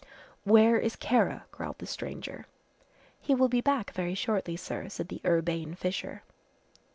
[0.45, 2.47] "Where is Kara?" growled the stranger.
[3.19, 6.23] "He will be back very shortly, sir," said the urbane Fisher.